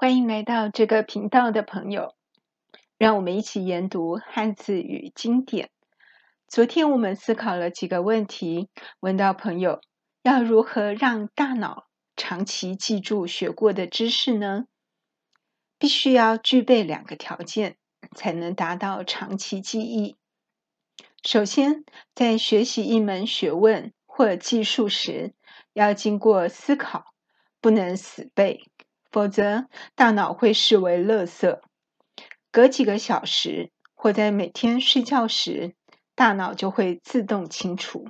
[0.00, 2.14] 欢迎来到这个频道的朋友，
[2.98, 5.70] 让我们一起研读汉字与经典。
[6.46, 8.68] 昨天我们思考了几个问题，
[9.00, 9.80] 问到朋友
[10.22, 14.66] 要如何让大脑长期记住学过的知识呢？
[15.80, 17.76] 必须要具备两个条件，
[18.14, 20.14] 才能达到长期记忆。
[21.24, 21.84] 首先，
[22.14, 25.34] 在学习一门学问或技术时，
[25.72, 27.06] 要经过思考，
[27.60, 28.67] 不能死背。
[29.10, 31.60] 否则，大脑会视为垃圾。
[32.50, 35.74] 隔几个小时，或在每天睡觉时，
[36.14, 38.08] 大脑就会自动清除。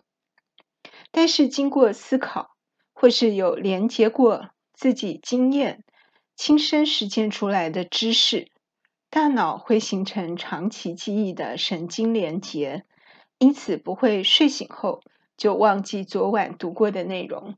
[1.10, 2.50] 但是，经过思考，
[2.92, 5.84] 或是有连接过自己经验、
[6.34, 8.50] 亲身实践出来的知识，
[9.08, 12.84] 大脑会形成长期记忆的神经连接，
[13.38, 15.00] 因此不会睡醒后
[15.36, 17.56] 就忘记昨晚读过的内容。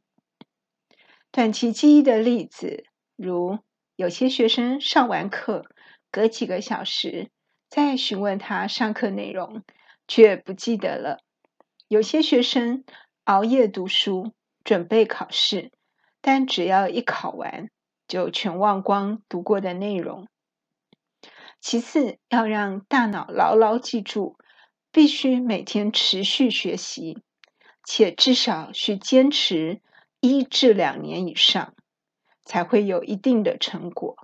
[1.33, 2.84] 短期记忆的例子。
[3.23, 3.59] 如
[3.97, 5.66] 有些学生上完课，
[6.11, 7.31] 隔几个小时
[7.69, 9.62] 再询问他上课内容，
[10.08, 11.19] 却不记得了；
[11.86, 12.83] 有些学生
[13.25, 14.33] 熬夜读书，
[14.64, 15.70] 准备考试，
[16.22, 17.69] 但只要一考完，
[18.09, 20.27] 就全忘光读过的内容。
[21.61, 24.39] 其次，要让大脑牢牢记住，
[24.91, 27.19] 必须每天持续学习，
[27.84, 29.83] 且至少需坚持
[30.20, 31.75] 一至两年以上。
[32.44, 34.16] 才会有一定的成果，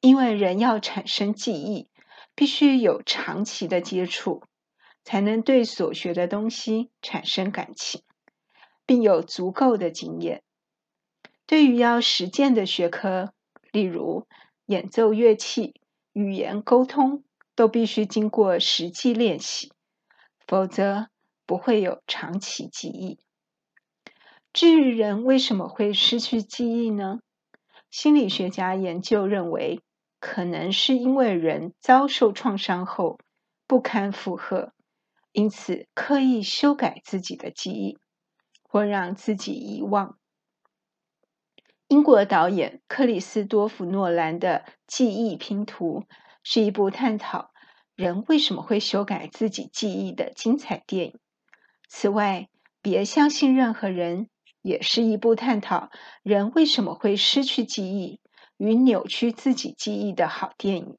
[0.00, 1.88] 因为人要产生记忆，
[2.34, 4.42] 必须有长期的接触，
[5.04, 8.02] 才能对所学的东西产生感情，
[8.86, 10.42] 并有足够的经验。
[11.46, 13.34] 对于要实践的学科，
[13.72, 14.26] 例如
[14.66, 15.74] 演奏乐器、
[16.12, 17.24] 语言沟通，
[17.54, 19.72] 都必须经过实际练习，
[20.46, 21.08] 否则
[21.44, 23.18] 不会有长期记忆。
[24.52, 27.20] 至于人为什么会失去记忆呢？
[27.90, 29.80] 心理学家研究认为，
[30.20, 33.18] 可能是因为人遭受创伤后
[33.66, 34.72] 不堪负荷，
[35.32, 37.98] 因此刻意修改自己的记忆，
[38.62, 40.18] 或让自己遗忘。
[41.88, 46.00] 英国导演克里斯多夫·诺兰的《记忆拼图》
[46.42, 47.50] 是一部探讨
[47.94, 51.18] 人为什么会修改自己记忆的精彩电影。
[51.88, 52.48] 此外，
[52.82, 54.28] 别相信任何人。
[54.62, 55.90] 也是一部探讨
[56.22, 58.20] 人为什么会失去记忆
[58.56, 60.96] 与扭曲自己记忆的好电影。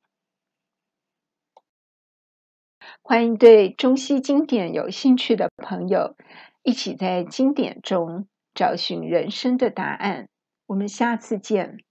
[3.02, 6.16] 欢迎对中西经典有兴趣的朋友
[6.62, 10.29] 一起在经典中找寻人生的答案。
[10.68, 11.84] 我们下次见。